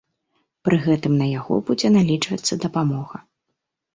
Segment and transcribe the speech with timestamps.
[0.67, 3.21] Пры гэтым на яго будзе налічвацца дапамога.